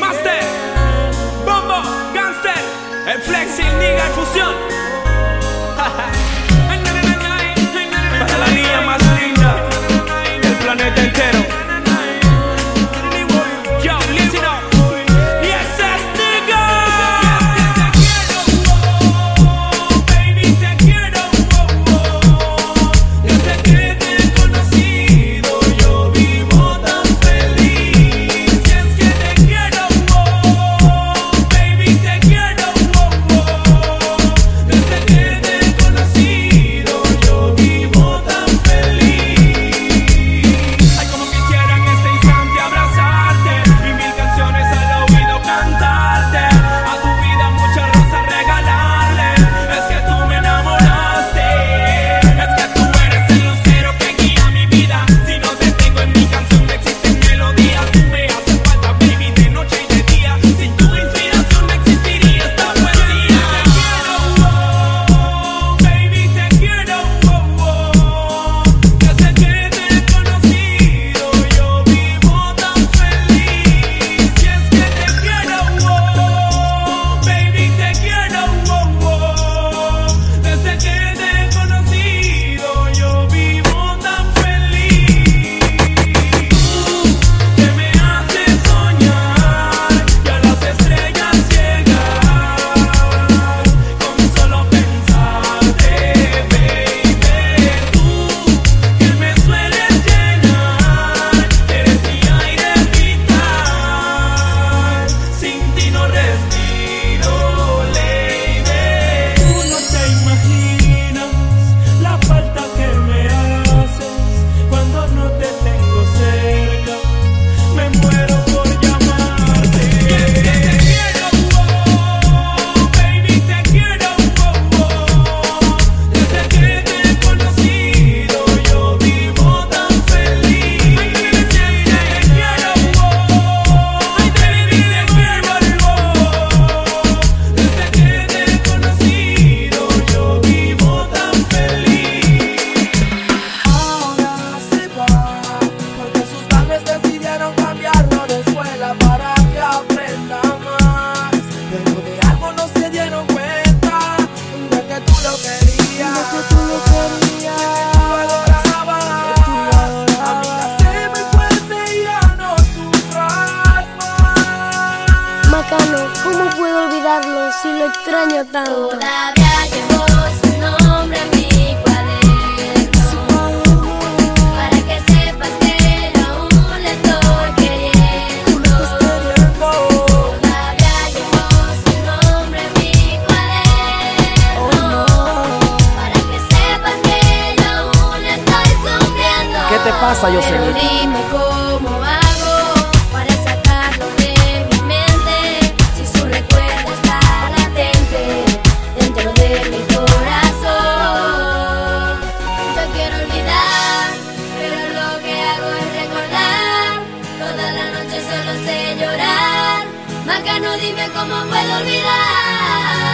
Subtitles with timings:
[0.00, 0.40] Master,
[1.44, 1.82] Bombo,
[2.12, 2.54] Gangster,
[3.06, 4.75] el flexing, nigga, fusión.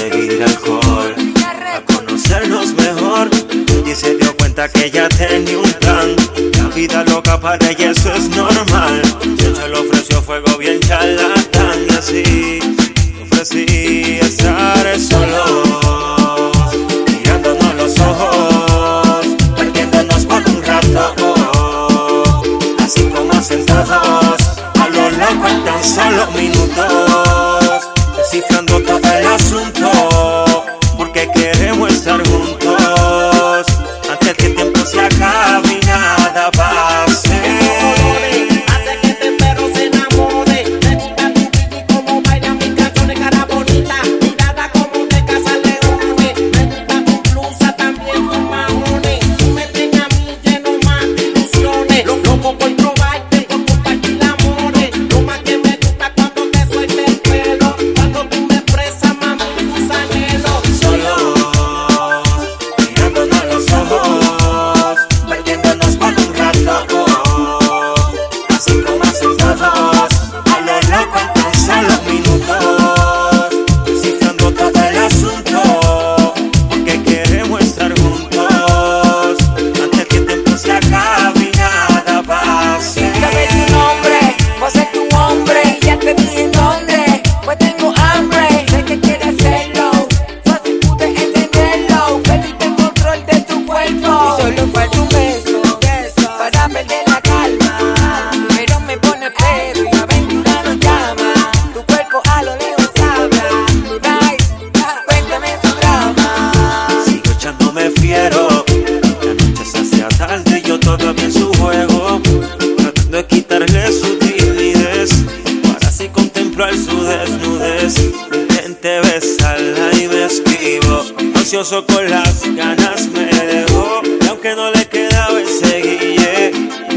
[121.52, 124.04] vicioso con las ganas me dejó.
[124.22, 126.52] Y aunque no le quedaba ese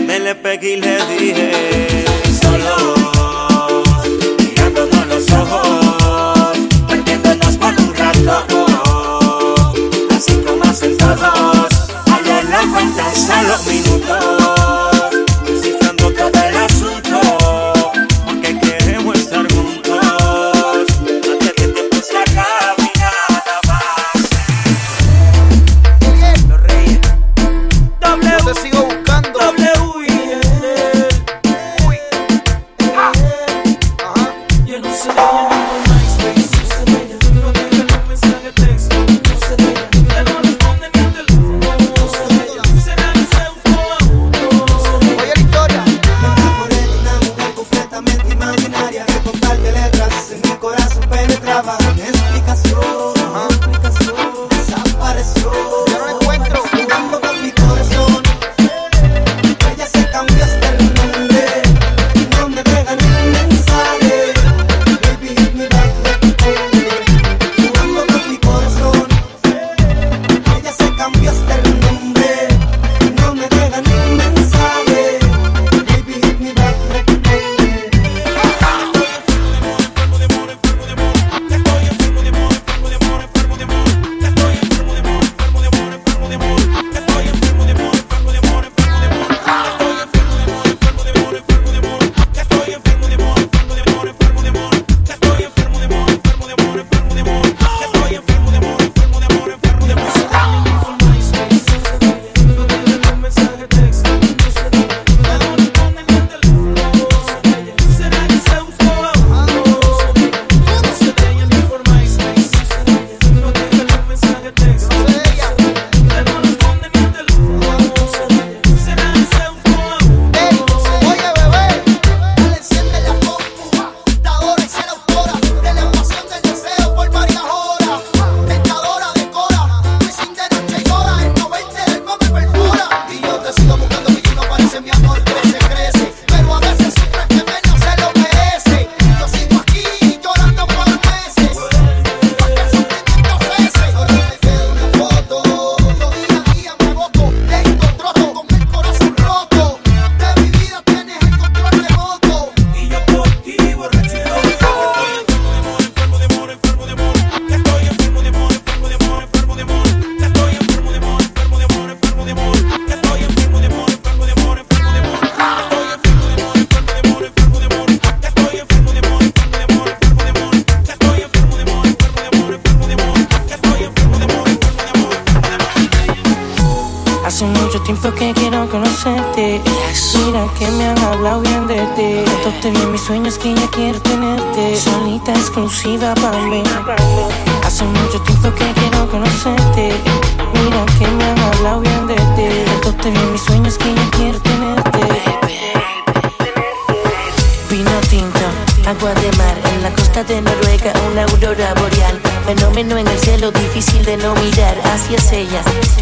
[0.06, 2.11] me le pegué y le dije.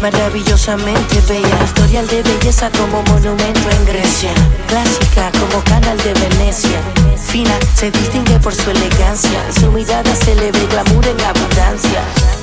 [0.01, 4.31] Maravillosamente bella, historial de belleza como monumento en Grecia.
[4.67, 6.81] Clásica como canal de Venecia.
[7.17, 9.39] Fina, se distingue por su elegancia.
[9.59, 12.01] Su mirada se le glamour en abundancia.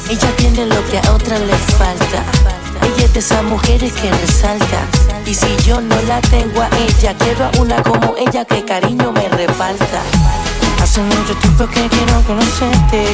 [0.08, 2.22] Ella tiene lo que a otra le falta.
[2.80, 4.86] Ella es de esas mujeres que resalta.
[5.26, 9.10] Y si yo no la tengo a ella, quiero a una como ella que cariño
[9.10, 10.02] me reparta.
[10.88, 13.04] Hace mucho tiempo que quiero conocerte.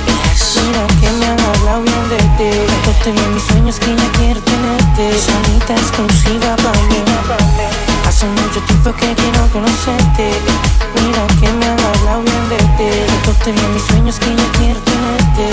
[0.63, 2.57] Mira que me han hablado bien de ti.
[2.85, 5.19] Contaste bien mis sueños que ya quiero tenerte.
[5.19, 7.03] Sonita exclusiva para mí.
[8.07, 10.31] Hace mucho tiempo que quiero conocerte.
[11.03, 13.13] Mira que me han hablado bien de ti.
[13.25, 15.45] Contaste bien mis sueños que ya quiero tenerte.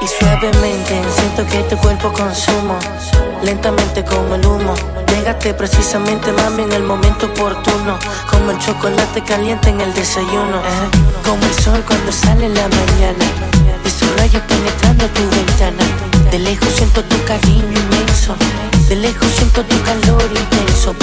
[0.00, 2.78] Y suavemente siento que tu cuerpo consumo,
[3.42, 4.74] lentamente como el humo.
[5.08, 7.98] Llegaste precisamente, mami, en el momento oportuno.
[8.30, 10.58] Como el chocolate caliente en el desayuno.
[10.58, 10.90] Eh.
[11.24, 13.24] Como el sol cuando sale en la mañana.
[13.84, 15.84] Y sus rayos penetrando tu ventana.
[16.30, 18.36] De lejos siento tu cariño inmenso.
[18.88, 20.94] De lejos siento tu calor intenso.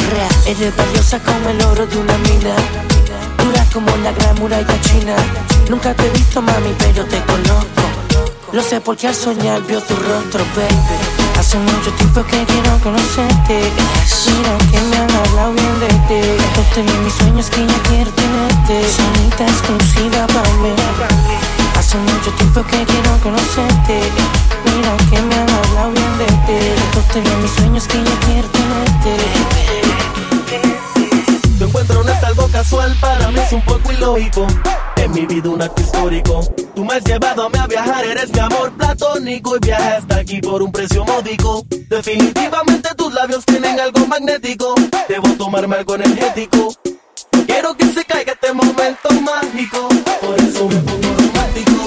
[0.45, 2.55] Eres valiosa como el oro de una mina.
[3.43, 5.15] Dura como la gran muralla china.
[5.69, 7.81] Nunca te he visto, mami, pero te conozco.
[8.51, 11.14] Lo sé porque al soñar vio tu rostro, baby.
[11.45, 13.71] Hace mucho tiempo que quiero conocerte.
[14.25, 16.43] Mira que me han hablado bien de ti.
[16.55, 18.81] Contaste bien mis sueños que ya quiero tenerte.
[18.89, 20.73] Sonita exclusiva para mí.
[21.77, 24.01] Hace mucho tiempo que quiero conocerte.
[24.65, 26.81] Mira que me han hablado bien de ti.
[26.95, 29.64] Contaste bien mis sueños que ya quiero tenerte.
[32.55, 34.47] Casual, para mí es un poco ilógico.
[34.95, 36.39] En mi vida un acto histórico.
[36.73, 40.63] Tú me has llevado a viajar, eres mi amor platónico y viajas hasta aquí por
[40.63, 41.65] un precio módico.
[41.89, 44.73] Definitivamente tus labios tienen algo magnético.
[45.09, 46.73] Debo tomarme algo energético.
[47.45, 49.89] quiero que se caiga este momento mágico.
[50.21, 51.85] Por eso me pongo romántico.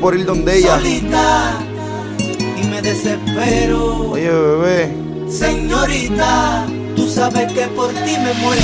[0.00, 0.76] Por ir donde ella.
[0.78, 1.58] Solita
[2.56, 4.10] y me desespero.
[4.10, 4.92] Oye, bebé.
[5.28, 8.62] Señorita, tú sabes que por ti me muero.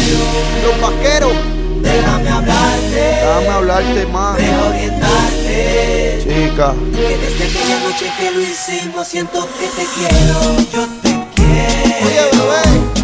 [0.65, 1.33] Los vaqueros.
[1.81, 2.95] Déjame hablarte.
[2.95, 4.37] Déjame hablarte más.
[4.37, 6.19] Deja orientarte.
[6.23, 6.75] Chica.
[6.93, 10.57] Que desde aquella noche que lo hicimos siento que te quiero.
[10.73, 12.07] Yo te quiero.
[12.07, 12.98] Oye, bebé.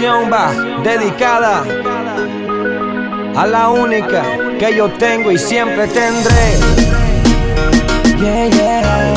[0.00, 0.50] canción va
[0.82, 1.62] dedicada
[3.36, 4.22] a la única
[4.58, 6.56] que yo tengo y siempre tendré.
[8.18, 9.14] Yeah, yeah.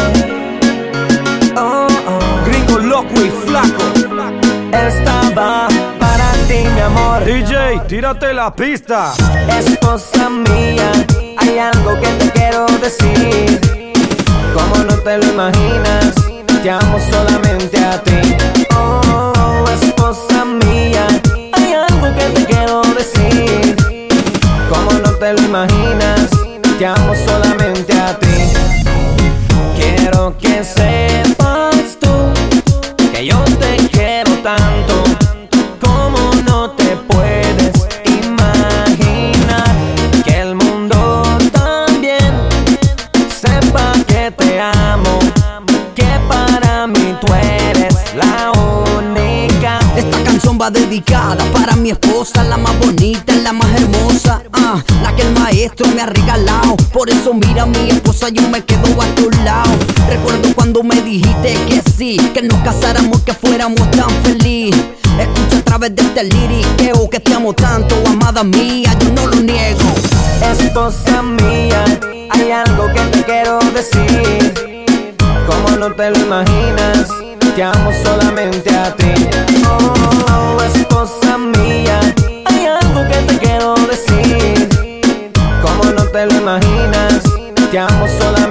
[1.55, 2.45] Oh, oh.
[2.45, 3.83] Gringo loco y flaco.
[4.73, 5.69] Estaba
[5.99, 7.23] para ti, mi amor.
[7.23, 9.13] DJ, tírate la pista.
[9.57, 10.91] Esposa mía,
[11.37, 13.61] hay algo que te quiero decir.
[14.53, 16.13] Como no te lo imaginas,
[16.61, 18.35] te amo solamente a ti.
[18.75, 19.22] Oh,
[25.23, 26.29] te lo imaginas.
[26.77, 28.35] Te amo solamente a ti.
[29.77, 32.13] Quiero que sepas tú
[33.13, 35.03] que yo te quiero tanto.
[35.79, 37.73] Como no te puedes
[38.25, 39.73] imaginar
[40.25, 42.33] que el mundo también
[43.29, 45.19] sepa que te amo.
[45.95, 49.79] Que para mí tú eres la única.
[49.95, 51.45] Esta canción va dedicada
[55.01, 56.75] la que el maestro me ha regalado.
[56.91, 59.71] Por eso mira mi esposa, yo me quedo a tu lado.
[60.09, 64.75] Recuerdo cuando me dijiste que sí, que nos casáramos, que fuéramos tan feliz.
[65.19, 69.39] Escucha a través de este liriqueo que te amo tanto, amada mía, yo no lo
[69.41, 69.79] niego.
[70.41, 71.83] Esposa mía,
[72.31, 74.53] hay algo que te quiero decir.
[75.45, 77.09] Como no te lo imaginas,
[77.55, 79.13] te amo solamente a ti.
[79.67, 80.57] Oh,
[86.13, 87.23] te lo imaginas.
[87.71, 88.42] Te amo sola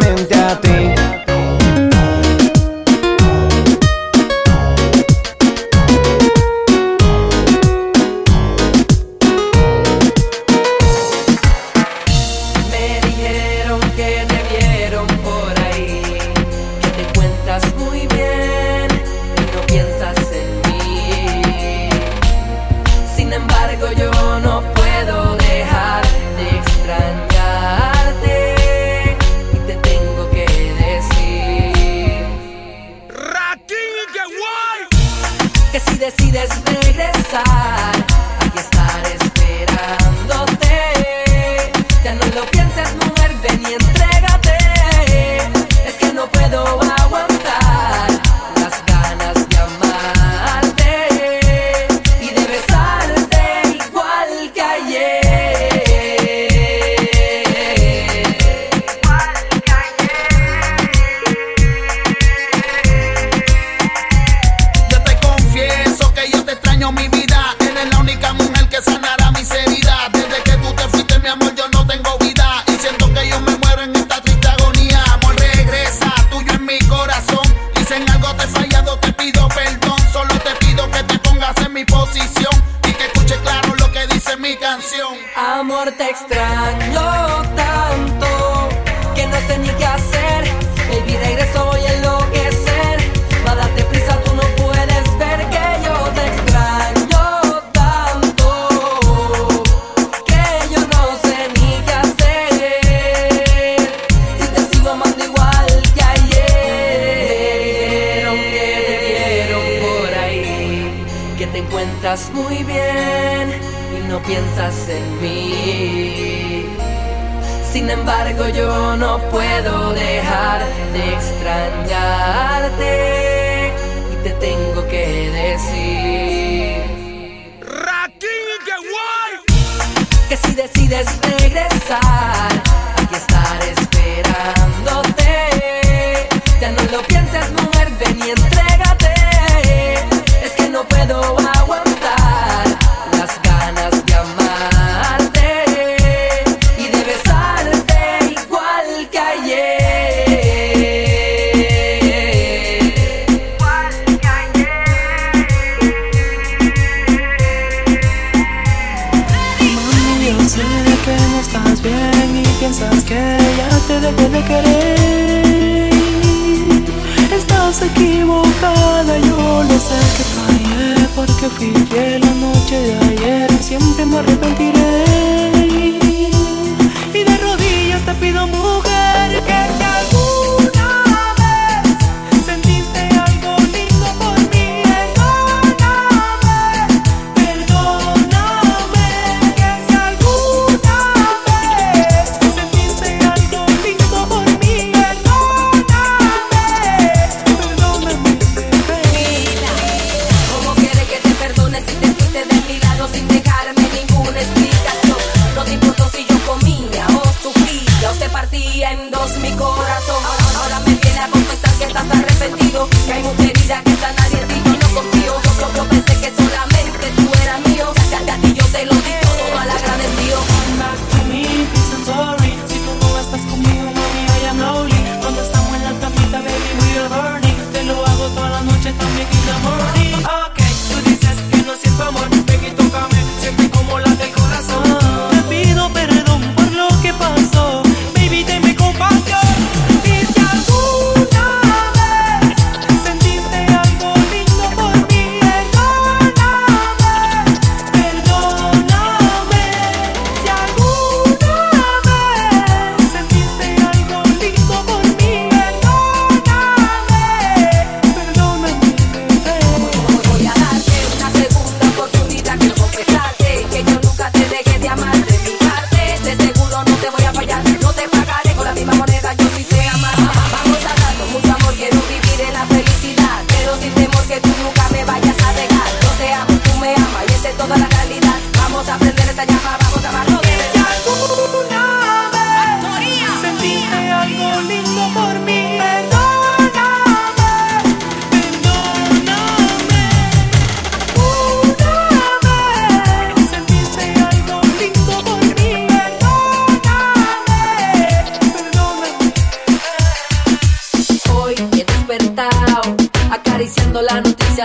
[130.92, 131.21] that's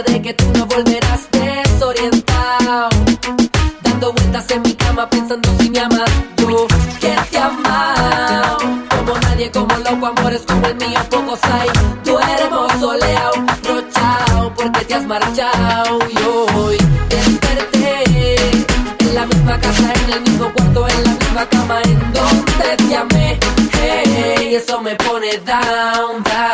[0.04, 2.90] de que tú no volverás desorientado.
[3.82, 6.68] Dando vueltas en mi cama pensando si me amas yo.
[7.00, 8.58] Que te amado.
[8.90, 11.70] Como nadie, como loco, amores como el mío, pocos hay.
[12.04, 13.32] Tú eres mausoleao,
[13.64, 16.00] rochao, porque te has marchado.
[16.10, 16.78] Y hoy
[17.10, 18.38] desperté
[19.00, 22.96] en la misma casa, en el mismo cuarto, en la misma cama, en donde te
[22.96, 23.40] amé.
[23.72, 26.47] Hey, eso me pone down, down.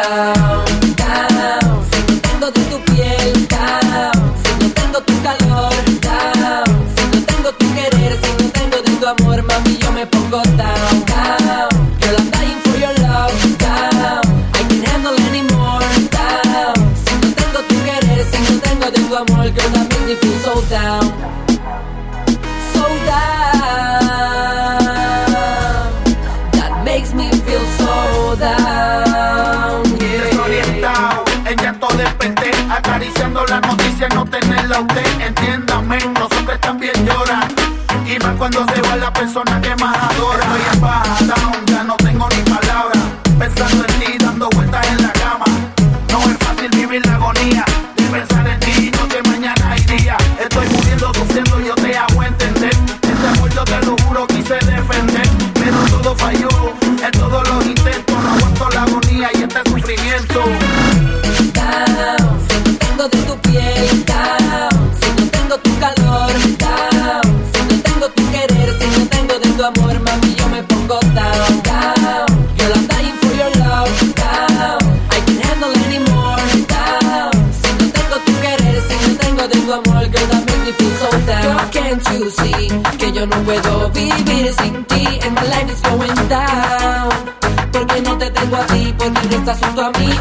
[89.43, 90.12] estás junto a mí.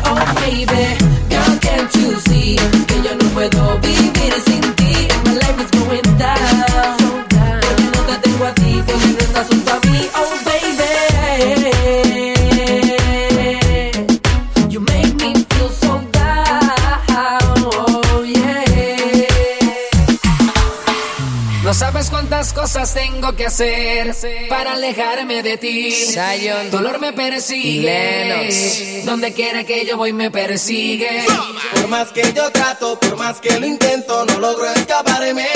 [24.49, 25.93] para alejarme de ti?
[25.93, 26.71] Zion.
[26.71, 29.03] Dolor me persigue.
[29.05, 31.27] Donde quiera que yo voy me persigue.
[31.75, 35.47] Por más que yo trato, por más que lo intento, no logro escaparme.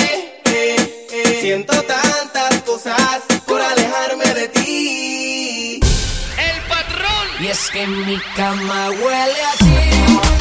[0.45, 1.39] Eh, eh.
[1.41, 5.81] Siento tantas cosas por alejarme de ti.
[5.81, 7.27] El patrón.
[7.41, 10.36] Y es que mi cama huele a ti.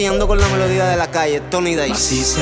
[0.00, 2.40] Martillando con la melodía de la calle, Tony Dice.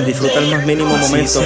[0.00, 1.40] por disfrutar el más mínimo momento.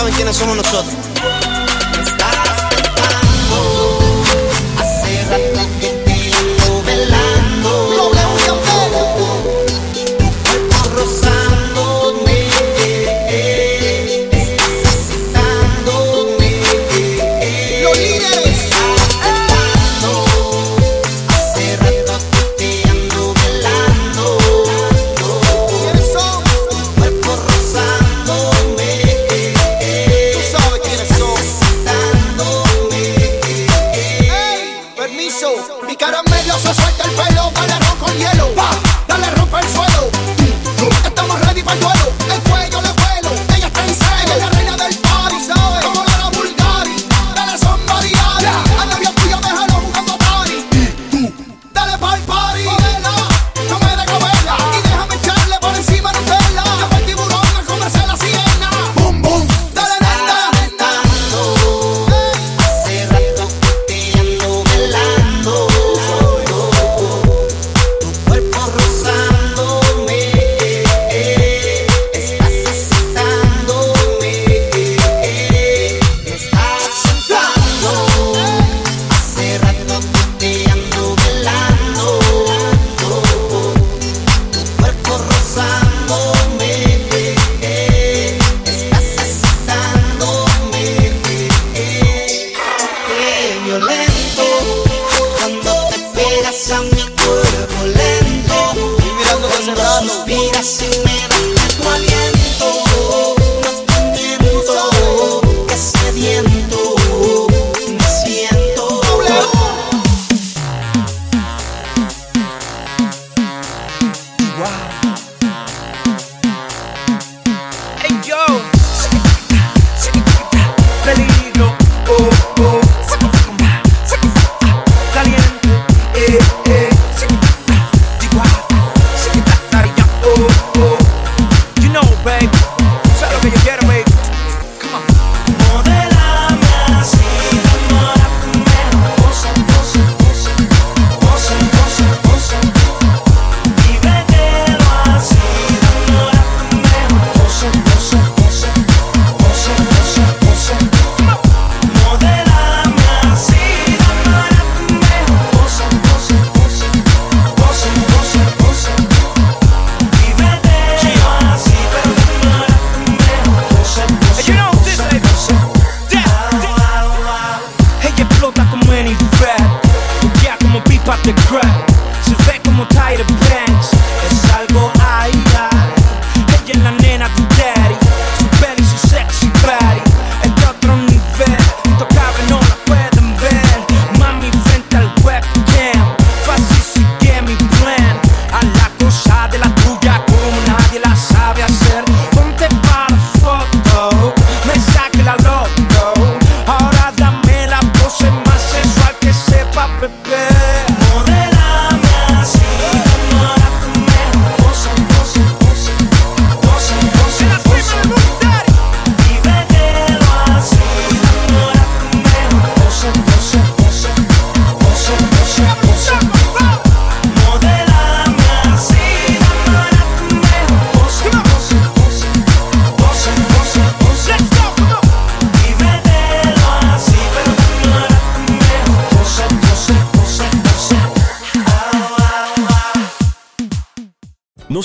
[0.00, 0.89] Saben quiénes somos nosotros.